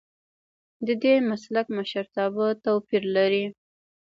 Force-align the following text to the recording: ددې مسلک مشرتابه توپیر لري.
ددې 0.87 1.13
مسلک 1.29 1.65
مشرتابه 1.77 2.45
توپیر 2.65 3.03
لري. 3.15 3.45